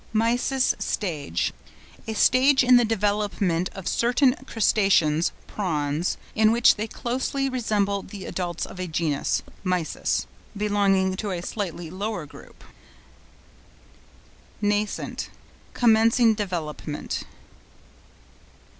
MYSIS 0.13 0.73
STAGE.—A 0.79 2.15
stage 2.15 2.63
in 2.63 2.77
the 2.77 2.83
development 2.85 3.69
of 3.75 3.87
certain 3.87 4.33
crustaceans 4.47 5.31
(prawns), 5.45 6.17
in 6.33 6.51
which 6.51 6.73
they 6.75 6.87
closely 6.87 7.47
resemble 7.47 8.01
the 8.01 8.25
adults 8.25 8.65
of 8.65 8.79
a 8.79 8.87
genus 8.87 9.43
(Mysis) 9.63 10.25
belonging 10.57 11.15
to 11.17 11.29
a 11.29 11.43
slightly 11.43 11.91
lower 11.91 12.25
group. 12.25 12.63
NASCENT.—Commencing 14.59 16.33
development. 16.33 17.21